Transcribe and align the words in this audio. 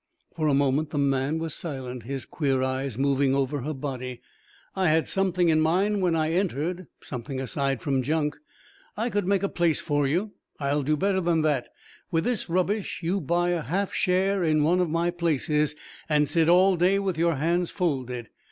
For 0.35 0.47
a 0.47 0.55
moment 0.55 0.89
the 0.89 0.97
man 0.97 1.37
was 1.37 1.53
silent, 1.53 2.01
his 2.01 2.25
queer 2.25 2.63
eyes 2.63 2.97
moving 2.97 3.35
over 3.35 3.61
her 3.61 3.73
body. 3.75 4.19
"I 4.75 4.89
had 4.89 5.07
something 5.07 5.49
in 5.49 5.61
mind 5.61 6.01
when 6.01 6.15
I 6.15 6.31
entered 6.31 6.87
something 7.03 7.39
aside 7.39 7.83
from 7.83 8.01
junk. 8.01 8.35
I 8.97 9.11
could 9.11 9.27
make 9.27 9.43
a 9.43 9.47
place 9.47 9.79
for 9.79 10.07
you. 10.07 10.31
I'll 10.59 10.81
do 10.81 10.97
better 10.97 11.21
than 11.21 11.43
that. 11.43 11.69
With 12.09 12.23
this 12.23 12.49
rubbish 12.49 13.01
you 13.03 13.21
buy 13.21 13.51
a 13.51 13.61
half 13.61 13.93
share 13.93 14.43
in 14.43 14.63
one 14.63 14.79
of 14.79 14.89
my 14.89 15.11
places 15.11 15.75
and 16.09 16.27
sit 16.27 16.49
all 16.49 16.77
day 16.77 16.97
with 16.97 17.19
your 17.19 17.35
hands 17.35 17.69
folded. 17.69 18.31